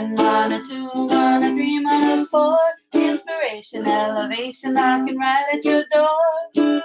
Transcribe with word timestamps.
one, 0.00 0.14
one, 0.14 0.64
two, 0.64 0.86
one, 0.86 1.54
three, 1.54 1.78
one, 1.84 2.26
four. 2.26 2.58
Inspiration, 2.94 3.86
elevation, 3.86 4.72
knocking 4.72 5.18
right 5.18 5.44
at 5.52 5.64
your 5.64 5.84
door. 5.92 6.82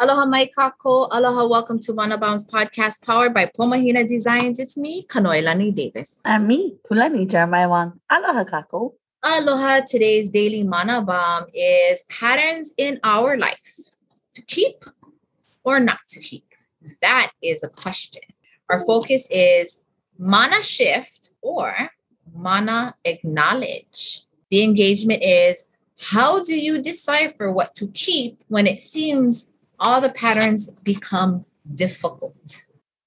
Aloha 0.00 0.26
mai 0.26 0.50
kako. 0.56 1.08
Aloha, 1.10 1.46
welcome 1.46 1.78
to 1.80 1.94
Mana 1.94 2.18
Bombs 2.18 2.46
podcast 2.46 3.02
powered 3.02 3.32
by 3.32 3.46
Pomahina 3.46 4.06
Designs. 4.06 4.60
It's 4.60 4.76
me, 4.76 5.06
Kanoelani 5.06 5.74
Davis. 5.74 6.18
And 6.26 6.46
me, 6.46 6.76
Kulani 6.90 7.26
Jeremiah 7.28 7.68
Wang. 7.68 7.98
Aloha 8.10 8.44
kako. 8.44 8.92
Aloha, 9.24 9.80
today's 9.88 10.28
daily 10.28 10.62
Mana 10.64 11.00
Bomb 11.00 11.46
is 11.54 12.04
patterns 12.10 12.74
in 12.76 13.00
our 13.02 13.38
life 13.38 13.74
to 14.34 14.42
keep 14.42 14.84
or 15.64 15.80
not 15.80 15.98
to 16.10 16.20
keep. 16.20 16.44
That 17.00 17.30
is 17.42 17.62
a 17.62 17.68
question. 17.68 18.22
Our 18.70 18.84
focus 18.84 19.28
is 19.30 19.80
mana 20.18 20.62
shift 20.62 21.32
or 21.42 21.90
mana 22.34 22.94
acknowledge. 23.04 24.22
The 24.50 24.62
engagement 24.62 25.22
is 25.22 25.66
how 26.00 26.42
do 26.42 26.58
you 26.58 26.80
decipher 26.80 27.50
what 27.50 27.74
to 27.76 27.88
keep 27.88 28.42
when 28.48 28.66
it 28.66 28.82
seems 28.82 29.52
all 29.80 30.00
the 30.00 30.08
patterns 30.08 30.70
become 30.82 31.44
difficult? 31.74 32.64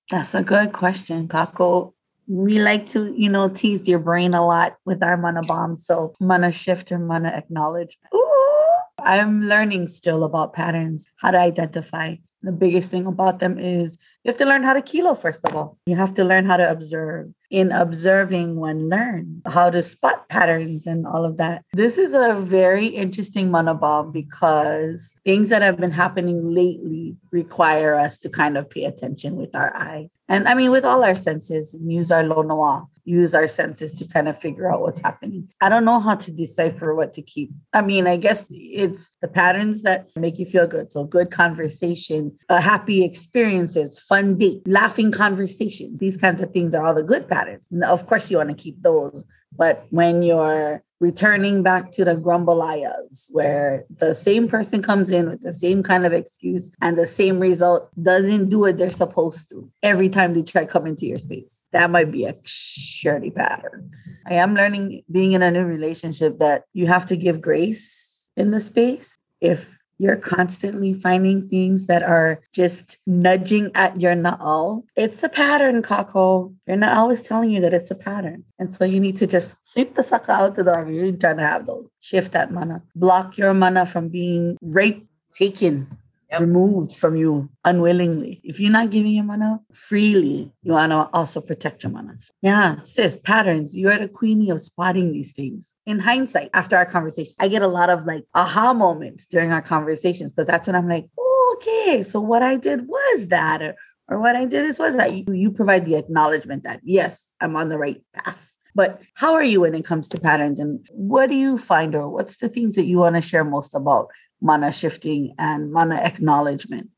That's 0.09 0.33
a 0.33 0.43
good 0.43 0.73
question, 0.73 1.27
Kako. 1.27 1.93
We 2.27 2.59
like 2.59 2.89
to, 2.89 3.13
you 3.17 3.29
know, 3.29 3.49
tease 3.49 3.87
your 3.87 3.99
brain 3.99 4.33
a 4.33 4.45
lot 4.45 4.77
with 4.85 5.01
our 5.03 5.17
mana 5.17 5.41
bomb. 5.43 5.77
So 5.77 6.13
mana 6.19 6.51
shift 6.51 6.91
or 6.91 6.99
mana 6.99 7.29
acknowledge. 7.29 7.97
Ooh, 8.13 8.73
I'm 8.99 9.43
learning 9.43 9.89
still 9.89 10.23
about 10.23 10.53
patterns, 10.53 11.07
how 11.17 11.31
to 11.31 11.39
identify. 11.39 12.15
The 12.43 12.51
biggest 12.51 12.89
thing 12.89 13.05
about 13.05 13.39
them 13.39 13.59
is 13.59 13.97
you 14.23 14.29
have 14.29 14.37
to 14.37 14.45
learn 14.45 14.63
how 14.63 14.73
to 14.73 14.81
kilo, 14.81 15.15
first 15.15 15.41
of 15.45 15.55
all. 15.55 15.77
You 15.85 15.95
have 15.95 16.13
to 16.15 16.23
learn 16.23 16.45
how 16.45 16.57
to 16.57 16.69
observe. 16.69 17.31
In 17.49 17.71
observing, 17.71 18.55
one 18.55 18.87
learns 18.87 19.41
how 19.45 19.69
to 19.71 19.81
spot 19.83 20.29
patterns 20.29 20.85
and 20.85 21.05
all 21.05 21.25
of 21.25 21.37
that. 21.37 21.65
This 21.73 21.97
is 21.97 22.13
a 22.13 22.39
very 22.39 22.85
interesting 22.85 23.51
mana 23.51 23.73
bomb 23.73 24.11
because 24.11 25.13
things 25.25 25.49
that 25.49 25.61
have 25.61 25.77
been 25.77 25.91
happening 25.91 26.43
lately 26.43 27.17
require 27.31 27.95
us 27.95 28.19
to 28.19 28.29
kind 28.29 28.57
of 28.57 28.69
pay 28.69 28.85
attention 28.85 29.35
with 29.35 29.53
our 29.55 29.75
eyes. 29.75 30.09
And 30.29 30.47
I 30.47 30.53
mean, 30.53 30.71
with 30.71 30.85
all 30.85 31.03
our 31.03 31.15
senses, 31.15 31.75
use 31.81 32.09
our 32.09 32.23
lonoa, 32.23 32.87
use 33.03 33.33
our 33.33 33.47
senses 33.47 33.91
to 33.93 34.07
kind 34.07 34.27
of 34.27 34.39
figure 34.39 34.71
out 34.71 34.81
what's 34.81 35.01
happening. 35.01 35.49
I 35.59 35.67
don't 35.67 35.85
know 35.85 35.99
how 35.99 36.15
to 36.15 36.31
decipher 36.31 36.95
what 36.95 37.13
to 37.15 37.21
keep. 37.21 37.51
I 37.73 37.81
mean, 37.81 38.07
I 38.07 38.17
guess 38.17 38.45
it's 38.49 39.11
the 39.21 39.27
patterns 39.27 39.81
that 39.83 40.07
make 40.15 40.39
you 40.39 40.45
feel 40.45 40.67
good. 40.67 40.91
So, 40.91 41.03
good 41.03 41.31
conversation, 41.31 42.37
uh, 42.47 42.61
happy 42.61 43.03
experiences, 43.03 43.99
fun 44.11 44.37
date, 44.37 44.61
laughing 44.67 45.09
conversations. 45.09 45.97
These 45.97 46.17
kinds 46.17 46.41
of 46.41 46.51
things 46.51 46.75
are 46.75 46.85
all 46.85 46.93
the 46.93 47.01
good 47.01 47.29
patterns. 47.29 47.65
Of 47.81 48.07
course, 48.07 48.29
you 48.29 48.35
want 48.37 48.49
to 48.49 48.55
keep 48.55 48.81
those. 48.81 49.23
But 49.55 49.85
when 49.89 50.21
you're 50.21 50.83
returning 50.99 51.63
back 51.63 51.93
to 51.93 52.03
the 52.03 52.17
grumbelayas, 52.17 53.27
where 53.31 53.85
the 53.99 54.13
same 54.13 54.49
person 54.49 54.83
comes 54.83 55.11
in 55.11 55.29
with 55.29 55.41
the 55.41 55.53
same 55.53 55.81
kind 55.81 56.05
of 56.05 56.11
excuse 56.11 56.69
and 56.81 56.97
the 56.97 57.07
same 57.07 57.39
result 57.39 57.89
doesn't 58.03 58.49
do 58.49 58.59
what 58.59 58.77
they're 58.77 58.91
supposed 58.91 59.49
to 59.51 59.71
every 59.81 60.09
time 60.09 60.33
they 60.33 60.43
try 60.43 60.65
come 60.65 60.85
into 60.87 61.05
your 61.05 61.17
space. 61.17 61.63
That 61.71 61.89
might 61.89 62.11
be 62.11 62.25
a 62.25 62.35
shirty 62.43 63.31
pattern. 63.31 63.91
I 64.25 64.33
am 64.33 64.55
learning 64.55 65.03
being 65.09 65.31
in 65.31 65.41
a 65.41 65.51
new 65.51 65.63
relationship 65.63 66.37
that 66.39 66.65
you 66.73 66.85
have 66.87 67.05
to 67.05 67.15
give 67.15 67.39
grace 67.39 68.27
in 68.35 68.51
the 68.51 68.59
space. 68.59 69.17
If 69.39 69.69
you're 70.01 70.15
constantly 70.15 70.95
finding 70.95 71.47
things 71.47 71.85
that 71.85 72.01
are 72.01 72.41
just 72.51 72.97
nudging 73.05 73.69
at 73.75 74.01
your 74.01 74.15
na'au. 74.15 74.83
It's 74.95 75.21
a 75.21 75.29
pattern, 75.29 75.83
Kako. 75.83 76.55
Your 76.65 76.77
na'au 76.77 77.13
is 77.13 77.21
telling 77.21 77.51
you 77.51 77.61
that 77.61 77.71
it's 77.71 77.91
a 77.91 77.95
pattern. 77.95 78.43
And 78.57 78.75
so 78.75 78.83
you 78.83 78.99
need 78.99 79.15
to 79.17 79.27
just 79.27 79.55
sweep 79.61 79.93
the 79.93 80.01
sucker 80.01 80.31
out 80.31 80.49
of 80.49 80.55
the 80.55 80.63
door. 80.63 80.89
You're 80.89 81.11
trying 81.11 81.37
to 81.37 81.45
have 81.45 81.67
those. 81.67 81.85
Shift 81.99 82.31
that 82.31 82.51
mana. 82.51 82.81
Block 82.95 83.37
your 83.37 83.53
mana 83.53 83.85
from 83.85 84.09
being 84.09 84.57
raped, 84.63 85.05
taken, 85.33 85.85
Yep. 86.31 86.39
removed 86.39 86.95
from 86.95 87.17
you 87.17 87.49
unwillingly. 87.65 88.39
If 88.43 88.59
you're 88.59 88.71
not 88.71 88.89
giving 88.89 89.11
your 89.11 89.25
mana 89.25 89.59
freely, 89.73 90.51
you 90.63 90.71
want 90.71 90.91
to 90.91 91.09
also 91.13 91.41
protect 91.41 91.83
your 91.83 91.91
mana. 91.91 92.17
Yeah, 92.41 92.77
sis, 92.85 93.19
patterns. 93.21 93.75
You're 93.75 93.97
the 93.97 94.07
queenie 94.07 94.49
of 94.49 94.61
spotting 94.61 95.11
these 95.11 95.33
things. 95.33 95.73
In 95.85 95.99
hindsight, 95.99 96.49
after 96.53 96.77
our 96.77 96.85
conversation, 96.85 97.33
I 97.39 97.49
get 97.49 97.61
a 97.61 97.67
lot 97.67 97.89
of 97.89 98.05
like 98.05 98.23
aha 98.33 98.73
moments 98.73 99.25
during 99.25 99.51
our 99.51 99.61
conversations 99.61 100.31
because 100.31 100.47
that's 100.47 100.67
when 100.67 100.75
I'm 100.75 100.87
like, 100.87 101.07
oh, 101.19 101.57
okay, 101.57 102.03
so 102.03 102.21
what 102.21 102.43
I 102.43 102.55
did 102.55 102.87
was 102.87 103.27
that, 103.27 103.61
or, 103.61 103.75
or 104.07 104.19
what 104.19 104.35
I 104.37 104.45
did 104.45 104.65
is 104.65 104.79
was 104.79 104.95
that. 104.95 105.13
You, 105.13 105.33
you 105.33 105.51
provide 105.51 105.85
the 105.85 105.95
acknowledgement 105.95 106.63
that 106.63 106.79
yes, 106.83 107.33
I'm 107.41 107.55
on 107.57 107.67
the 107.67 107.77
right 107.77 108.01
path. 108.13 108.53
But 108.73 109.01
how 109.15 109.33
are 109.33 109.43
you 109.43 109.61
when 109.61 109.75
it 109.75 109.85
comes 109.85 110.07
to 110.09 110.19
patterns 110.19 110.59
and 110.59 110.85
what 110.91 111.29
do 111.29 111.35
you 111.35 111.57
find 111.57 111.93
or 111.93 112.07
what's 112.07 112.37
the 112.37 112.47
things 112.47 112.75
that 112.75 112.85
you 112.85 112.99
want 112.99 113.17
to 113.17 113.21
share 113.21 113.43
most 113.43 113.75
about 113.75 114.07
mana 114.41 114.71
shifting 114.71 115.33
and 115.37 115.71
mana 115.71 115.95
acknowledgement? 115.95 116.89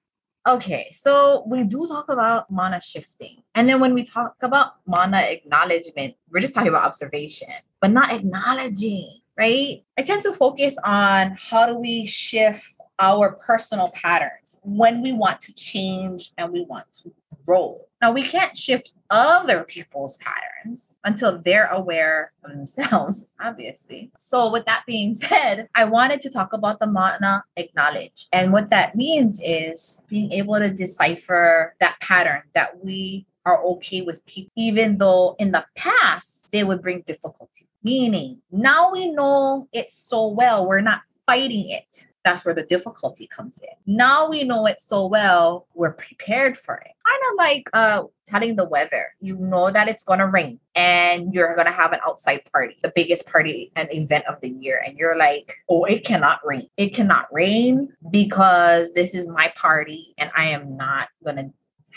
Okay, 0.47 0.89
so 0.91 1.43
we 1.47 1.63
do 1.63 1.87
talk 1.87 2.09
about 2.09 2.51
mana 2.51 2.81
shifting. 2.81 3.43
And 3.55 3.69
then 3.69 3.79
when 3.79 3.93
we 3.93 4.03
talk 4.03 4.35
about 4.41 4.73
mana 4.85 5.19
acknowledgement, 5.21 6.15
we're 6.29 6.41
just 6.41 6.53
talking 6.53 6.69
about 6.69 6.83
observation, 6.85 7.47
but 7.79 7.91
not 7.91 8.11
acknowledging, 8.11 9.21
right? 9.37 9.83
I 9.97 10.01
tend 10.01 10.23
to 10.23 10.33
focus 10.33 10.77
on 10.83 11.37
how 11.39 11.65
do 11.67 11.77
we 11.77 12.05
shift 12.05 12.75
our 12.99 13.37
personal 13.45 13.89
patterns 13.91 14.57
when 14.63 15.01
we 15.01 15.13
want 15.13 15.41
to 15.41 15.55
change 15.55 16.31
and 16.37 16.51
we 16.51 16.65
want 16.65 16.85
to 17.03 17.11
grow. 17.45 17.81
Now, 18.01 18.11
we 18.11 18.23
can't 18.23 18.55
shift 18.55 18.91
other 19.09 19.63
people's 19.63 20.17
patterns 20.17 20.97
until 21.05 21.39
they're 21.39 21.67
aware 21.67 22.33
of 22.43 22.51
themselves, 22.51 23.27
obviously. 23.39 24.11
So, 24.17 24.51
with 24.51 24.65
that 24.65 24.83
being 24.85 25.13
said, 25.13 25.69
I 25.75 25.85
wanted 25.85 26.19
to 26.21 26.29
talk 26.29 26.53
about 26.53 26.79
the 26.79 26.87
mana 26.87 27.43
acknowledge. 27.55 28.27
And 28.33 28.51
what 28.51 28.69
that 28.71 28.95
means 28.95 29.39
is 29.43 30.01
being 30.07 30.31
able 30.33 30.55
to 30.59 30.69
decipher 30.69 31.75
that 31.79 31.99
pattern 32.01 32.41
that 32.53 32.83
we 32.83 33.25
are 33.45 33.63
okay 33.63 34.01
with 34.01 34.25
people, 34.25 34.51
even 34.57 34.97
though 34.97 35.35
in 35.39 35.51
the 35.51 35.65
past 35.75 36.51
they 36.51 36.63
would 36.63 36.81
bring 36.81 37.01
difficulty. 37.01 37.67
Meaning, 37.83 38.39
now 38.51 38.91
we 38.91 39.11
know 39.11 39.67
it 39.73 39.91
so 39.91 40.27
well, 40.27 40.67
we're 40.67 40.81
not 40.81 41.01
fighting 41.25 41.69
it 41.69 42.07
that's 42.23 42.45
where 42.45 42.53
the 42.53 42.63
difficulty 42.63 43.27
comes 43.27 43.59
in. 43.59 43.95
Now 43.95 44.29
we 44.29 44.43
know 44.43 44.65
it 44.65 44.81
so 44.81 45.07
well, 45.07 45.67
we're 45.73 45.93
prepared 45.93 46.57
for 46.57 46.75
it. 46.75 46.91
Kind 47.05 47.21
of 47.31 47.37
like 47.37 47.69
uh, 47.73 48.03
telling 48.25 48.55
the 48.55 48.67
weather. 48.67 49.13
You 49.19 49.37
know 49.37 49.69
that 49.71 49.87
it's 49.87 50.03
going 50.03 50.19
to 50.19 50.27
rain 50.27 50.59
and 50.75 51.33
you're 51.33 51.55
going 51.55 51.67
to 51.67 51.73
have 51.73 51.91
an 51.91 51.99
outside 52.07 52.41
party, 52.51 52.77
the 52.81 52.93
biggest 52.95 53.27
party 53.27 53.71
and 53.75 53.93
event 53.93 54.25
of 54.27 54.39
the 54.41 54.49
year. 54.49 54.81
And 54.85 54.97
you're 54.97 55.17
like, 55.17 55.53
oh, 55.69 55.83
it 55.83 56.05
cannot 56.05 56.39
rain. 56.45 56.69
It 56.77 56.93
cannot 56.93 57.27
rain 57.31 57.91
because 58.09 58.93
this 58.93 59.13
is 59.13 59.27
my 59.27 59.51
party 59.55 60.13
and 60.17 60.31
I 60.35 60.45
am 60.45 60.77
not 60.77 61.09
going 61.23 61.37
to 61.37 61.51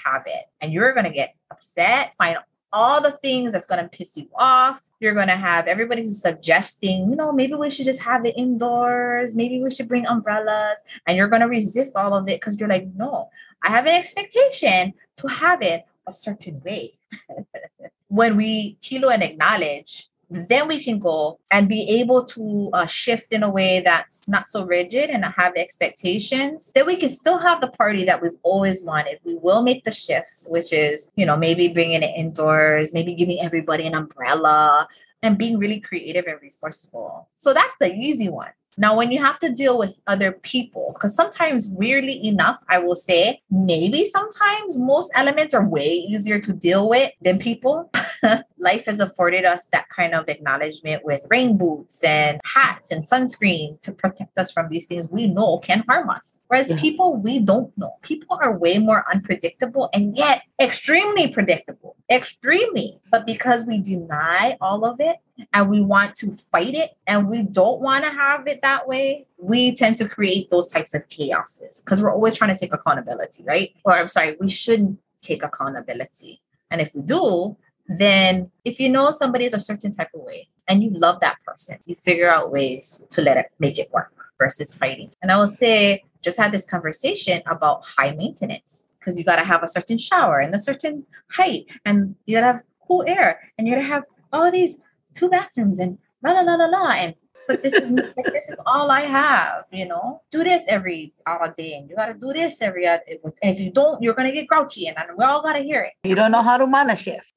have 0.04 0.24
it. 0.26 0.44
And 0.60 0.72
you're 0.72 0.92
going 0.92 1.06
to 1.06 1.12
get 1.12 1.34
upset, 1.50 2.14
find 2.16 2.36
all 2.72 3.00
the 3.00 3.12
things 3.12 3.52
that's 3.52 3.66
going 3.66 3.82
to 3.82 3.88
piss 3.88 4.16
you 4.16 4.28
off. 4.34 4.82
You're 5.00 5.14
going 5.14 5.28
to 5.28 5.36
have 5.36 5.66
everybody 5.66 6.02
who's 6.02 6.20
suggesting, 6.20 7.10
you 7.10 7.16
know, 7.16 7.32
maybe 7.32 7.54
we 7.54 7.70
should 7.70 7.84
just 7.84 8.02
have 8.02 8.24
it 8.24 8.36
indoors. 8.36 9.34
Maybe 9.34 9.62
we 9.62 9.70
should 9.70 9.88
bring 9.88 10.06
umbrellas. 10.06 10.76
And 11.06 11.16
you're 11.16 11.28
going 11.28 11.42
to 11.42 11.48
resist 11.48 11.96
all 11.96 12.14
of 12.14 12.28
it 12.28 12.40
because 12.40 12.58
you're 12.58 12.68
like, 12.68 12.86
no, 12.94 13.30
I 13.62 13.70
have 13.70 13.86
an 13.86 13.94
expectation 13.94 14.94
to 15.16 15.26
have 15.28 15.62
it 15.62 15.84
a 16.06 16.12
certain 16.12 16.62
way. 16.64 16.98
when 18.08 18.36
we 18.36 18.74
kilo 18.80 19.08
and 19.08 19.22
acknowledge 19.22 20.08
then 20.28 20.66
we 20.66 20.82
can 20.82 20.98
go 20.98 21.38
and 21.50 21.68
be 21.68 22.00
able 22.00 22.24
to 22.24 22.70
uh, 22.72 22.86
shift 22.86 23.32
in 23.32 23.42
a 23.42 23.50
way 23.50 23.80
that's 23.80 24.28
not 24.28 24.48
so 24.48 24.64
rigid 24.64 25.10
and 25.10 25.24
have 25.24 25.54
expectations 25.56 26.70
then 26.74 26.86
we 26.86 26.96
can 26.96 27.08
still 27.08 27.38
have 27.38 27.60
the 27.60 27.68
party 27.68 28.04
that 28.04 28.20
we've 28.20 28.38
always 28.42 28.82
wanted. 28.82 29.18
We 29.24 29.36
will 29.36 29.62
make 29.62 29.84
the 29.84 29.92
shift 29.92 30.42
which 30.46 30.72
is 30.72 31.10
you 31.16 31.26
know 31.26 31.36
maybe 31.36 31.68
bringing 31.68 32.02
it 32.02 32.16
indoors 32.16 32.92
maybe 32.92 33.14
giving 33.14 33.40
everybody 33.40 33.86
an 33.86 33.94
umbrella 33.94 34.88
and 35.22 35.38
being 35.38 35.58
really 35.58 35.80
creative 35.80 36.26
and 36.26 36.40
resourceful. 36.42 37.28
So 37.38 37.54
that's 37.54 37.76
the 37.78 37.94
easy 37.94 38.28
one 38.28 38.52
now, 38.78 38.94
when 38.94 39.10
you 39.10 39.22
have 39.24 39.38
to 39.38 39.50
deal 39.50 39.78
with 39.78 39.98
other 40.06 40.32
people, 40.32 40.92
because 40.92 41.14
sometimes, 41.14 41.68
weirdly 41.68 42.22
enough, 42.26 42.62
I 42.68 42.78
will 42.78 42.94
say, 42.94 43.40
maybe 43.50 44.04
sometimes 44.04 44.78
most 44.78 45.10
elements 45.14 45.54
are 45.54 45.66
way 45.66 45.86
easier 45.86 46.38
to 46.40 46.52
deal 46.52 46.88
with 46.88 47.10
than 47.22 47.38
people. 47.38 47.90
Life 48.58 48.84
has 48.84 49.00
afforded 49.00 49.46
us 49.46 49.66
that 49.72 49.88
kind 49.88 50.14
of 50.14 50.28
acknowledgement 50.28 51.04
with 51.04 51.26
rain 51.30 51.56
boots 51.56 52.04
and 52.04 52.38
hats 52.44 52.92
and 52.92 53.08
sunscreen 53.08 53.80
to 53.80 53.92
protect 53.92 54.36
us 54.38 54.52
from 54.52 54.68
these 54.68 54.86
things 54.86 55.10
we 55.10 55.26
know 55.26 55.58
can 55.58 55.82
harm 55.88 56.10
us. 56.10 56.36
Whereas 56.48 56.70
yeah. 56.70 56.76
people 56.78 57.16
we 57.16 57.38
don't 57.38 57.76
know, 57.78 57.96
people 58.02 58.38
are 58.42 58.58
way 58.58 58.78
more 58.78 59.04
unpredictable 59.12 59.88
and 59.94 60.16
yet 60.16 60.42
extremely 60.60 61.28
predictable, 61.28 61.85
extremely. 62.10 62.98
But 63.10 63.26
because 63.26 63.66
we 63.66 63.80
deny 63.80 64.56
all 64.60 64.84
of 64.84 65.00
it 65.00 65.16
and 65.52 65.68
we 65.68 65.82
want 65.82 66.14
to 66.16 66.32
fight 66.32 66.74
it 66.74 66.96
and 67.06 67.28
we 67.28 67.42
don't 67.42 67.80
want 67.80 68.04
to 68.04 68.10
have 68.10 68.46
it 68.46 68.62
that 68.62 68.88
way, 68.88 69.26
we 69.38 69.74
tend 69.74 69.96
to 69.98 70.08
create 70.08 70.50
those 70.50 70.68
types 70.68 70.94
of 70.94 71.06
chaoses 71.08 71.82
because 71.84 72.02
we're 72.02 72.12
always 72.12 72.36
trying 72.36 72.54
to 72.54 72.58
take 72.58 72.72
accountability, 72.72 73.42
right? 73.44 73.74
Or 73.84 73.92
I'm 73.92 74.08
sorry, 74.08 74.36
we 74.40 74.48
shouldn't 74.48 74.98
take 75.20 75.42
accountability. 75.42 76.40
And 76.70 76.80
if 76.80 76.94
we 76.94 77.02
do, 77.02 77.56
then 77.88 78.50
if 78.64 78.80
you 78.80 78.88
know 78.88 79.10
somebody 79.10 79.44
is 79.44 79.54
a 79.54 79.60
certain 79.60 79.92
type 79.92 80.10
of 80.14 80.22
way 80.22 80.48
and 80.68 80.82
you 80.82 80.90
love 80.90 81.20
that 81.20 81.36
person, 81.46 81.78
you 81.86 81.94
figure 81.94 82.30
out 82.30 82.50
ways 82.50 83.04
to 83.10 83.22
let 83.22 83.36
it 83.36 83.46
make 83.58 83.78
it 83.78 83.90
work 83.92 84.12
versus 84.38 84.74
fighting. 84.74 85.10
And 85.22 85.30
I 85.30 85.36
will 85.36 85.48
say, 85.48 86.04
just 86.22 86.38
had 86.38 86.50
this 86.50 86.64
conversation 86.64 87.40
about 87.46 87.84
high 87.84 88.10
maintenance 88.10 88.86
because 89.06 89.16
you 89.16 89.24
got 89.24 89.36
to 89.36 89.44
have 89.44 89.62
a 89.62 89.68
certain 89.68 89.96
shower 89.96 90.40
and 90.40 90.52
a 90.52 90.58
certain 90.58 91.06
height 91.30 91.70
and 91.84 92.16
you 92.26 92.34
got 92.36 92.40
to 92.40 92.46
have 92.46 92.62
cool 92.86 93.04
air 93.06 93.40
and 93.56 93.68
you 93.68 93.74
got 93.74 93.80
to 93.80 93.86
have 93.86 94.04
all 94.32 94.50
these 94.50 94.80
two 95.14 95.30
bathrooms 95.30 95.78
and 95.78 95.96
la 96.24 96.32
la 96.32 96.40
la 96.40 96.56
la 96.56 96.66
la 96.66 96.90
and 96.90 97.14
but 97.46 97.62
this 97.62 97.74
is 97.74 97.90
like, 98.16 98.32
this 98.32 98.48
is 98.50 98.56
all 98.66 98.90
I 98.90 99.02
have, 99.02 99.66
you 99.70 99.86
know. 99.86 100.20
Do 100.32 100.42
this 100.42 100.64
every 100.66 101.14
other 101.26 101.54
day, 101.56 101.74
and 101.74 101.88
you 101.88 101.94
gotta 101.94 102.14
do 102.14 102.32
this 102.32 102.60
every 102.60 102.88
other. 102.88 103.04
And 103.22 103.54
if 103.54 103.60
you 103.60 103.70
don't, 103.70 104.02
you're 104.02 104.14
gonna 104.14 104.32
get 104.32 104.48
grouchy, 104.48 104.88
and 104.88 104.96
we 105.16 105.24
all 105.24 105.40
gotta 105.42 105.60
hear 105.60 105.82
it. 105.82 105.92
You 106.02 106.16
don't 106.16 106.32
know 106.32 106.42
how 106.42 106.56
to 106.56 106.66
mana 106.66 106.96
shift. 106.96 107.32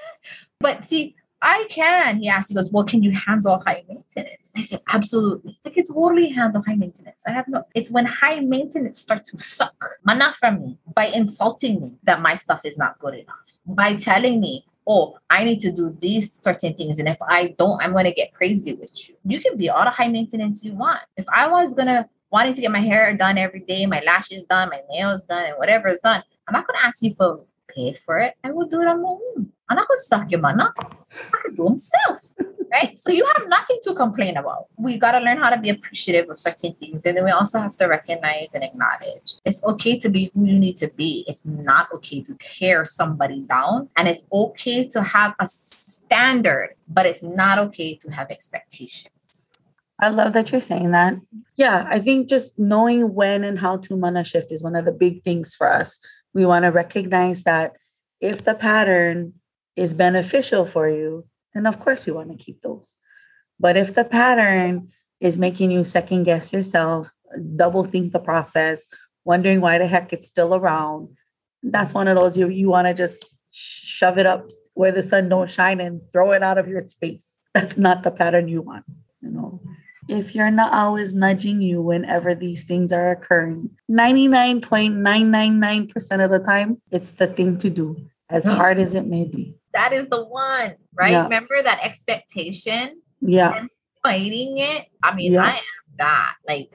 but 0.60 0.84
see, 0.84 1.16
I 1.44 1.66
can. 1.68 2.20
He 2.20 2.28
asked, 2.28 2.48
he 2.48 2.54
goes, 2.54 2.72
Well, 2.72 2.84
can 2.84 3.02
you 3.02 3.12
handle 3.12 3.62
high 3.66 3.84
maintenance? 3.86 4.50
I 4.56 4.62
said, 4.62 4.80
Absolutely. 4.88 5.58
Like 5.64 5.76
it's 5.76 5.92
totally 5.92 6.30
handle 6.30 6.62
high 6.66 6.74
maintenance. 6.74 7.22
I 7.26 7.32
have 7.32 7.46
no, 7.48 7.64
it's 7.74 7.90
when 7.90 8.06
high 8.06 8.40
maintenance 8.40 8.98
starts 8.98 9.30
to 9.32 9.38
suck 9.38 9.84
mana 10.04 10.32
from 10.32 10.62
me 10.64 10.78
by 10.94 11.06
insulting 11.06 11.80
me 11.82 11.92
that 12.04 12.22
my 12.22 12.34
stuff 12.34 12.62
is 12.64 12.78
not 12.78 12.98
good 12.98 13.14
enough. 13.14 13.58
By 13.66 13.94
telling 13.96 14.40
me 14.40 14.64
oh, 14.86 15.16
I 15.30 15.44
need 15.44 15.60
to 15.60 15.72
do 15.72 15.96
these 16.00 16.38
certain 16.42 16.74
things. 16.74 16.98
And 16.98 17.08
if 17.08 17.16
I 17.22 17.54
don't, 17.58 17.80
I'm 17.82 17.92
going 17.92 18.04
to 18.04 18.12
get 18.12 18.34
crazy 18.34 18.74
with 18.74 19.08
you. 19.08 19.14
You 19.24 19.40
can 19.40 19.56
be 19.56 19.70
all 19.70 19.84
the 19.84 19.90
high 19.90 20.08
maintenance 20.08 20.62
you 20.62 20.74
want. 20.74 21.00
If 21.16 21.24
I 21.34 21.48
was 21.48 21.72
going 21.72 21.86
to 21.86 22.06
wanting 22.30 22.52
to 22.54 22.60
get 22.60 22.70
my 22.70 22.80
hair 22.80 23.16
done 23.16 23.38
every 23.38 23.60
day, 23.60 23.86
my 23.86 24.02
lashes 24.04 24.42
done, 24.42 24.68
my 24.68 24.82
nails 24.90 25.22
done, 25.22 25.46
and 25.46 25.54
whatever 25.56 25.88
is 25.88 26.00
done, 26.00 26.22
I'm 26.46 26.52
not 26.52 26.66
going 26.66 26.78
to 26.80 26.86
ask 26.86 27.02
you 27.02 27.14
for 27.14 27.44
pay 27.68 27.94
for 27.94 28.18
it. 28.18 28.34
I 28.44 28.50
will 28.50 28.66
do 28.66 28.80
it 28.80 28.86
on 28.86 29.02
my 29.02 29.08
own. 29.08 29.52
I'm 29.68 29.76
not 29.76 29.88
going 29.88 29.96
to 29.96 30.02
suck 30.02 30.30
your 30.30 30.40
money. 30.40 30.62
I 31.32 31.38
can 31.44 31.54
do 31.54 31.64
myself 31.64 32.20
right? 32.74 32.98
So 32.98 33.10
you 33.10 33.24
have 33.36 33.48
nothing 33.48 33.78
to 33.84 33.94
complain 33.94 34.36
about. 34.36 34.66
We 34.76 34.98
got 34.98 35.12
to 35.12 35.20
learn 35.20 35.38
how 35.38 35.50
to 35.50 35.60
be 35.60 35.70
appreciative 35.70 36.28
of 36.30 36.38
certain 36.38 36.74
things. 36.74 37.04
And 37.04 37.16
then 37.16 37.24
we 37.24 37.30
also 37.30 37.58
have 37.58 37.76
to 37.76 37.86
recognize 37.86 38.54
and 38.54 38.64
acknowledge 38.64 39.36
it's 39.44 39.64
okay 39.64 39.98
to 39.98 40.08
be 40.08 40.30
who 40.34 40.44
you 40.44 40.58
need 40.58 40.76
to 40.78 40.88
be. 40.88 41.24
It's 41.26 41.44
not 41.44 41.92
okay 41.92 42.22
to 42.22 42.34
tear 42.38 42.84
somebody 42.84 43.40
down. 43.40 43.88
And 43.96 44.08
it's 44.08 44.24
okay 44.32 44.86
to 44.88 45.02
have 45.02 45.34
a 45.40 45.46
standard, 45.46 46.74
but 46.88 47.06
it's 47.06 47.22
not 47.22 47.58
okay 47.58 47.96
to 47.96 48.10
have 48.10 48.30
expectations. 48.30 49.52
I 50.00 50.08
love 50.08 50.32
that 50.32 50.50
you're 50.50 50.60
saying 50.60 50.90
that. 50.90 51.14
Yeah, 51.56 51.86
I 51.88 52.00
think 52.00 52.28
just 52.28 52.58
knowing 52.58 53.14
when 53.14 53.44
and 53.44 53.58
how 53.58 53.76
to 53.76 53.96
mana 53.96 54.24
shift 54.24 54.50
is 54.50 54.62
one 54.62 54.74
of 54.74 54.84
the 54.84 54.92
big 54.92 55.22
things 55.22 55.54
for 55.54 55.70
us. 55.70 55.98
We 56.34 56.44
want 56.44 56.64
to 56.64 56.70
recognize 56.70 57.44
that 57.44 57.74
if 58.20 58.44
the 58.44 58.54
pattern 58.54 59.34
is 59.76 59.94
beneficial 59.94 60.66
for 60.66 60.88
you, 60.88 61.24
then 61.52 61.66
of 61.66 61.80
course 61.80 62.06
we 62.06 62.12
want 62.12 62.30
to 62.30 62.44
keep 62.44 62.60
those. 62.60 62.96
But 63.58 63.76
if 63.76 63.94
the 63.94 64.04
pattern 64.04 64.90
is 65.20 65.38
making 65.38 65.70
you 65.70 65.84
second 65.84 66.24
guess 66.24 66.52
yourself, 66.52 67.08
double 67.56 67.84
think 67.84 68.12
the 68.12 68.18
process, 68.18 68.86
wondering 69.24 69.60
why 69.60 69.78
the 69.78 69.86
heck 69.86 70.12
it's 70.12 70.26
still 70.26 70.54
around, 70.54 71.08
that's 71.62 71.94
one 71.94 72.08
of 72.08 72.16
those 72.16 72.36
you, 72.36 72.48
you 72.48 72.68
want 72.68 72.88
to 72.88 72.94
just 72.94 73.24
shove 73.50 74.18
it 74.18 74.26
up 74.26 74.50
where 74.74 74.92
the 74.92 75.02
sun 75.02 75.28
don't 75.28 75.50
shine 75.50 75.80
and 75.80 76.00
throw 76.12 76.32
it 76.32 76.42
out 76.42 76.58
of 76.58 76.68
your 76.68 76.86
space. 76.86 77.38
That's 77.54 77.76
not 77.76 78.02
the 78.02 78.10
pattern 78.10 78.48
you 78.48 78.62
want, 78.62 78.84
you 79.20 79.30
know. 79.30 79.60
If 80.08 80.34
you're 80.34 80.50
not 80.50 80.74
always 80.74 81.14
nudging 81.14 81.62
you 81.62 81.80
whenever 81.80 82.34
these 82.34 82.64
things 82.64 82.92
are 82.92 83.12
occurring, 83.12 83.70
99.999% 83.88 86.24
of 86.24 86.30
the 86.30 86.40
time, 86.40 86.82
it's 86.90 87.12
the 87.12 87.28
thing 87.28 87.56
to 87.58 87.70
do, 87.70 87.96
as 88.28 88.42
hmm. 88.42 88.50
hard 88.50 88.80
as 88.80 88.92
it 88.92 89.06
may 89.06 89.24
be 89.24 89.54
that 89.74 89.92
is 89.92 90.08
the 90.08 90.24
one, 90.24 90.74
right? 90.94 91.12
Yeah. 91.12 91.24
Remember 91.24 91.62
that 91.62 91.84
expectation? 91.84 93.02
Yeah. 93.20 93.52
And 93.56 93.70
fighting 94.02 94.58
it. 94.58 94.86
I 95.02 95.14
mean, 95.14 95.32
yeah. 95.32 95.44
I 95.44 95.50
am 95.50 95.62
that. 95.98 96.34
Like, 96.48 96.72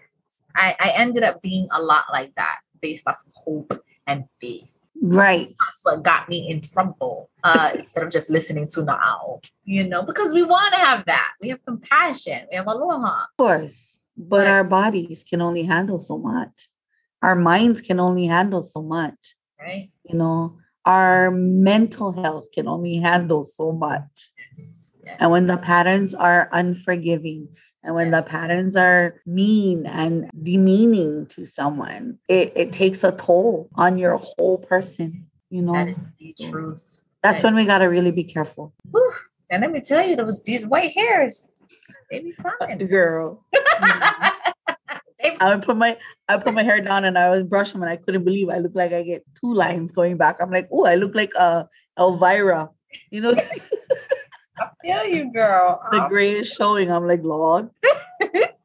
I, 0.56 0.76
I 0.80 0.92
ended 0.96 1.24
up 1.24 1.42
being 1.42 1.68
a 1.72 1.82
lot 1.82 2.06
like 2.12 2.36
that 2.36 2.60
based 2.82 3.08
off 3.08 3.18
of 3.26 3.34
hope 3.36 3.84
and 4.08 4.26
faith. 4.40 4.76
Right. 5.02 5.48
That's 5.48 5.84
what 5.84 6.04
got 6.04 6.28
me 6.28 6.50
in 6.50 6.62
trouble 6.62 7.30
uh, 7.44 7.72
instead 7.76 8.04
of 8.04 8.12
just 8.12 8.30
listening 8.30 8.68
to 8.70 8.82
Na'au, 8.82 9.42
you 9.64 9.88
know, 9.88 10.04
because 10.04 10.34
we 10.34 10.44
want 10.44 10.74
to 10.74 10.80
have 10.80 11.06
that. 11.06 11.32
We 11.42 11.50
have 11.50 11.64
compassion, 11.66 12.48
we 12.52 12.58
have 12.58 12.68
aloha. 12.68 13.24
Of 13.24 13.38
course. 13.38 13.98
But, 14.18 14.30
but 14.30 14.48
our 14.48 14.66
bodies 14.66 15.24
can 15.24 15.42
only 15.42 15.64
handle 15.64 16.02
so 16.02 16.18
much. 16.18 16.70
Our 17.22 17.36
minds 17.36 17.80
can 17.80 18.00
only 18.00 18.28
handle 18.28 18.64
so 18.64 18.82
much. 18.82 19.36
Right. 19.58 19.90
You 20.04 20.18
know, 20.18 20.58
our 20.90 21.30
mental 21.30 22.12
health 22.12 22.48
can 22.52 22.68
only 22.68 22.98
handle 22.98 23.46
so 23.46 23.72
much. 23.72 24.02
Yes, 24.40 24.96
yes. 25.06 25.18
And 25.20 25.30
when 25.30 25.46
the 25.46 25.58
patterns 25.58 26.16
are 26.16 26.50
unforgiving, 26.52 27.48
and 27.84 27.94
when 27.94 28.10
the 28.10 28.24
patterns 28.24 28.76
are 28.76 29.22
mean 29.26 29.86
and 29.86 30.30
demeaning 30.42 31.28
to 31.28 31.46
someone, 31.46 32.18
it, 32.28 32.52
it 32.56 32.74
takes 32.74 33.04
a 33.04 33.12
toll 33.12 33.70
on 33.76 34.00
your 34.00 34.18
whole 34.18 34.58
person, 34.58 35.28
you 35.52 35.62
know. 35.62 35.74
That 35.74 35.90
is 35.90 36.04
the 36.18 36.36
truth. 36.50 37.04
That's 37.22 37.44
when 37.44 37.54
we 37.54 37.66
gotta 37.66 37.88
really 37.88 38.12
be 38.12 38.24
careful. 38.24 38.74
Whew. 38.90 39.14
And 39.52 39.62
let 39.62 39.72
me 39.72 39.82
tell 39.82 40.08
you, 40.08 40.16
those 40.16 40.42
these 40.42 40.66
white 40.66 40.94
hairs, 40.94 41.48
they 42.10 42.20
be 42.20 42.34
coming. 42.60 42.88
Girl. 42.88 43.46
Mm-hmm. 43.80 44.39
I 45.40 45.56
would 45.56 45.64
put 45.64 45.78
my 45.78 45.98
I 46.28 46.38
put 46.38 46.54
my 46.54 46.64
hair 46.64 46.82
down 46.82 47.06
and 47.06 47.18
I 47.18 47.30
was 47.30 47.44
brushing 47.44 47.82
and 47.82 47.90
I 47.90 47.98
couldn't 47.98 48.24
believe 48.24 48.50
I 48.50 48.58
look 48.58 48.74
like 48.76 48.94
I 48.94 49.04
get 49.04 49.24
two 49.40 49.54
lines 49.54 49.92
going 49.92 50.18
back. 50.18 50.38
I'm 50.40 50.52
like, 50.52 50.70
oh, 50.72 50.86
I 50.86 50.96
look 50.96 51.16
like 51.16 51.32
uh 51.38 51.66
Elvira. 51.98 52.70
You 53.12 53.22
know, 53.22 53.34
I 54.60 54.70
feel 54.84 55.06
you, 55.06 55.32
girl. 55.32 55.82
The 55.92 56.08
gray 56.10 56.40
is 56.40 56.52
showing. 56.52 56.92
I'm 56.92 57.08
like, 57.08 57.24
Lord, 57.24 57.70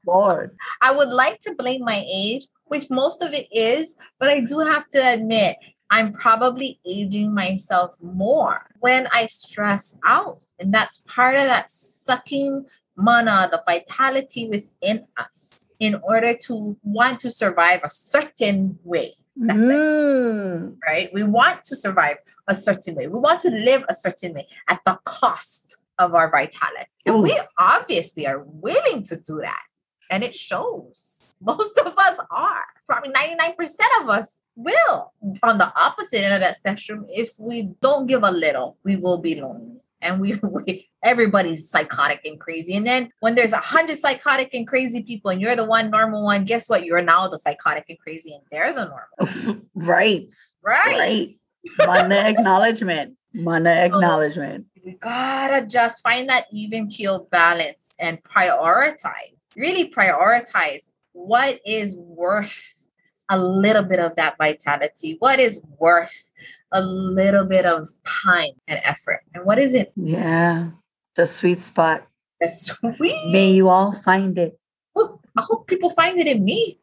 Lord. 0.07 0.57
I 0.81 0.93
would 0.93 1.09
like 1.09 1.41
to 1.41 1.55
blame 1.55 1.85
my 1.85 2.05
age, 2.11 2.47
which 2.67 2.89
most 2.91 3.23
of 3.23 3.33
it 3.33 3.47
is, 3.53 3.97
but 4.19 4.29
I 4.29 4.41
do 4.41 4.61
have 4.61 4.89
to 4.91 5.13
admit 5.13 5.57
I'm 5.91 6.13
probably 6.13 6.81
aging 6.87 7.35
myself 7.35 7.95
more 8.03 8.71
when 8.81 9.07
I 9.13 9.27
stress 9.27 9.97
out. 10.05 10.45
And 10.59 10.73
that's 10.73 10.99
part 11.07 11.37
of 11.37 11.43
that 11.43 11.71
sucking 11.71 12.67
mana, 12.97 13.49
the 13.51 13.63
vitality 13.67 14.49
within 14.49 15.07
us 15.17 15.67
in 15.81 15.97
order 16.03 16.35
to 16.35 16.77
want 16.83 17.21
to 17.21 17.31
survive 17.31 17.81
a 17.83 17.89
certain 17.89 18.79
way. 18.85 19.15
That's 19.37 19.61
mm. 19.61 20.77
right? 20.87 21.11
We 21.13 21.25
want 21.25 21.65
to 21.65 21.77
survive 21.77 22.19
a 22.47 22.55
certain 22.55 22.95
way. 22.95 23.09
We 23.09 23.19
want 23.19 23.41
to 23.41 23.51
live 23.51 23.85
a 23.89 23.95
certain 23.95 24.35
way 24.35 24.47
at 24.69 24.81
the 24.85 24.99
cost 25.05 25.77
of 25.99 26.15
our 26.15 26.31
vitality. 26.31 26.91
And 27.07 27.21
we 27.21 27.39
obviously 27.59 28.27
are 28.27 28.45
willing 28.45 29.03
to 29.05 29.17
do 29.17 29.41
that. 29.41 29.63
And 30.11 30.23
it 30.23 30.35
shows. 30.35 31.21
Most 31.41 31.79
of 31.79 31.87
us 31.87 32.21
are. 32.31 32.65
Probably 32.87 33.11
99% 33.11 33.57
of 34.03 34.09
us 34.09 34.39
will. 34.55 35.13
On 35.43 35.59
the 35.59 35.73
opposite 35.79 36.23
end 36.23 36.35
of 36.35 36.41
that 36.41 36.57
spectrum, 36.57 37.07
if 37.09 37.33
we 37.39 37.71
don't 37.83 38.07
give 38.07 38.23
a 38.23 38.31
little, 38.31 38.79
we 38.85 38.97
will 38.97 39.19
be 39.19 39.41
lonely 39.41 39.81
and 40.05 40.21
we, 40.21 40.35
we 40.43 40.89
everybody's 41.03 41.69
psychotic 41.69 42.21
and 42.25 42.39
crazy. 42.39 42.77
And 42.77 42.87
then 42.87 43.11
when 43.21 43.35
there's 43.35 43.53
a 43.53 43.59
hundred 43.59 43.99
psychotic 43.99 44.55
and 44.55 44.67
crazy 44.67 45.03
people 45.03 45.31
and 45.31 45.41
you're 45.41 45.57
the 45.57 45.65
one 45.65 45.91
normal 45.91 46.23
one, 46.23 46.45
guess 46.45 46.69
what? 46.69 46.85
You're 46.85 47.03
now 47.03 47.27
the 47.27 47.39
psychotic 47.39 47.87
and 47.89 47.99
crazy 47.99 48.33
and 48.35 48.43
they're 48.51 48.73
the 48.73 48.93
normal. 49.19 49.63
right. 49.75 50.33
Right. 50.63 51.37
Right. 51.79 51.87
Mana 51.87 52.15
acknowledgement. 52.29 53.17
Mana 53.33 53.71
acknowledgement. 53.71 54.67
we 54.85 54.93
gotta 54.93 55.67
just 55.67 56.03
find 56.03 56.29
that 56.29 56.47
even 56.53 56.89
keel 56.89 57.27
balance 57.31 57.95
and 57.99 58.23
prioritize. 58.23 59.35
Really 59.57 59.91
prioritize 59.91 60.83
what 61.13 61.61
is 61.67 61.97
worth 61.97 62.84
a 63.31 63.39
little 63.39 63.83
bit 63.83 64.01
of 64.01 64.17
that 64.17 64.37
vitality, 64.39 65.17
what 65.19 65.39
is 65.39 65.63
worth 65.79 66.31
a 66.73 66.83
little 66.83 67.45
bit 67.45 67.65
of 67.65 67.89
time 68.05 68.51
and 68.69 68.81
effort. 68.85 69.21
And 69.35 69.45
what 69.45 69.59
is 69.59 69.75
it? 69.75 69.93
Yeah, 69.97 70.71
the 71.15 71.27
sweet 71.27 71.63
spot. 71.63 72.07
The 72.41 72.49
sweet. 72.49 73.17
May 73.31 73.53
you 73.53 73.69
all 73.69 73.93
find 73.93 74.37
it. 74.37 74.59
Ooh, 74.99 75.21
I 75.37 75.43
hope 75.43 75.67
people 75.67 75.91
find 75.91 76.19
it 76.19 76.27
in 76.27 76.45
me 76.45 76.81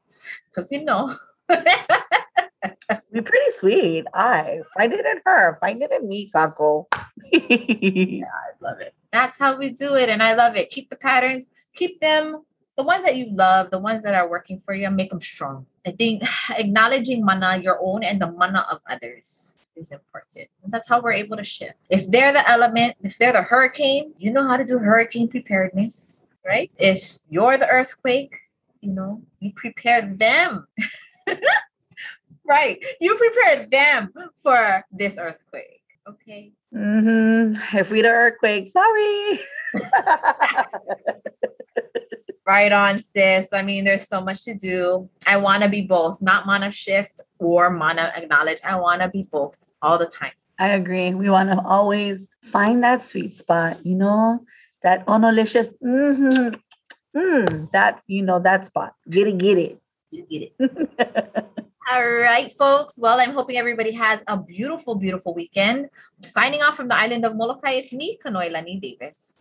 because, 0.50 0.72
you 0.72 0.84
know. 0.84 1.16
We're 1.50 3.24
pretty 3.24 3.52
sweet. 3.58 4.06
I 4.14 4.62
find 4.78 4.94
it 4.94 5.06
in 5.06 5.22
her. 5.26 5.58
Find 5.60 5.84
it 5.84 5.92
in 5.92 6.08
me, 6.08 6.32
Kako. 6.34 6.86
yeah, 7.32 8.26
I 8.26 8.52
love 8.62 8.80
it. 8.80 8.94
That's 9.12 9.38
how 9.38 9.58
we 9.58 9.72
do 9.72 9.96
it. 9.96 10.08
And 10.08 10.24
I 10.24 10.36
love 10.36 10.56
it. 10.56 10.70
Keep 10.70 10.90
the 10.90 10.96
patterns, 10.96 11.50
keep 11.74 12.00
them 12.00 12.44
the 12.78 12.84
ones 12.84 13.04
that 13.04 13.18
you 13.18 13.28
love, 13.32 13.70
the 13.70 13.80
ones 13.80 14.04
that 14.04 14.16
are 14.16 14.30
working 14.30 14.62
for 14.66 14.74
you, 14.74 14.90
make 14.90 15.10
them 15.10 15.20
strong. 15.20 15.66
I 15.86 15.92
think 15.92 16.24
acknowledging 16.58 17.24
mana, 17.26 17.58
your 17.58 17.80
own, 17.82 18.04
and 18.04 18.22
the 18.22 18.32
mana 18.32 18.66
of 18.72 18.80
others 18.90 19.58
is 19.76 19.92
important. 19.92 20.48
And 20.64 20.72
that's 20.72 20.88
how 20.88 21.02
we're 21.02 21.14
able 21.14 21.38
to 21.38 21.44
shift. 21.44 21.76
If 21.90 22.10
they're 22.10 22.34
the 22.34 22.48
element, 22.50 22.96
if 23.04 23.18
they're 23.18 23.34
the 23.34 23.42
hurricane, 23.42 24.14
you 24.18 24.32
know 24.32 24.48
how 24.48 24.58
to 24.58 24.66
do 24.66 24.78
hurricane 24.78 25.28
preparedness, 25.28 26.26
right? 26.46 26.72
If 26.78 27.18
you're 27.30 27.58
the 27.58 27.68
earthquake, 27.68 28.36
you 28.82 28.92
know, 28.92 29.22
you 29.40 29.52
prepare 29.56 30.02
them. 30.02 30.68
right. 32.46 32.84
You 33.00 33.16
prepare 33.16 33.68
them 33.68 34.12
for 34.36 34.86
this 34.92 35.18
earthquake. 35.18 35.82
Okay. 36.08 36.52
hmm 36.74 37.54
If 37.74 37.92
we 37.92 38.02
the 38.02 38.10
earthquake, 38.10 38.70
sorry. 38.70 39.40
Right 42.52 42.74
on, 42.74 43.02
sis. 43.02 43.48
I 43.54 43.62
mean, 43.62 43.86
there's 43.86 44.10
so 44.10 44.20
much 44.20 44.44
to 44.44 44.54
do. 44.54 45.10
I 45.26 45.38
want 45.38 45.64
to 45.64 45.70
be 45.70 45.84
both, 45.84 46.22
not 46.22 46.46
mana 46.46 46.70
shift 46.70 47.22
or 47.40 47.70
mana 47.70 48.12
acknowledge. 48.14 48.60
I 48.62 48.78
want 48.78 49.02
to 49.02 49.08
be 49.08 49.26
both 49.32 49.58
all 49.82 49.98
the 49.98 50.06
time. 50.06 50.34
I 50.60 50.68
agree. 50.72 51.14
We 51.14 51.30
want 51.30 51.48
to 51.50 51.62
always 51.64 52.28
find 52.44 52.84
that 52.84 53.08
sweet 53.08 53.38
spot, 53.38 53.86
you 53.86 53.96
know, 53.96 54.44
that 54.84 55.08
onolicious, 55.08 55.70
mm-hmm, 55.82 56.50
mm, 57.18 57.72
that, 57.72 58.04
you 58.08 58.22
know, 58.22 58.40
that 58.40 58.66
spot. 58.66 58.96
Get 59.10 59.28
it, 59.30 59.38
get 59.38 59.58
it. 59.58 59.82
Get 60.12 60.52
it. 60.52 60.54
All 61.94 62.06
right, 62.06 62.52
folks. 62.52 63.00
Well, 63.00 63.18
I'm 63.22 63.32
hoping 63.32 63.56
everybody 63.56 63.94
has 63.94 64.20
a 64.28 64.36
beautiful, 64.36 64.96
beautiful 64.96 65.34
weekend. 65.34 65.90
Signing 66.26 66.62
off 66.64 66.76
from 66.76 66.90
the 66.90 66.96
island 66.96 67.24
of 67.24 67.34
Molokai, 67.34 67.72
it's 67.80 67.94
me, 67.94 68.20
Kanoelani 68.22 68.82
Davis. 68.82 69.41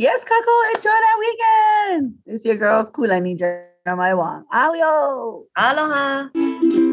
Yes, 0.00 0.24
Kako, 0.24 0.52
enjoy 0.74 0.90
that 0.90 1.16
weekend. 1.20 2.14
It's 2.26 2.44
your 2.44 2.56
girl, 2.56 2.84
Kulani 2.86 3.36
Jeremiah 3.36 4.16
Wong. 4.16 4.44
Ayo. 4.52 5.44
Aloha. 5.56 6.88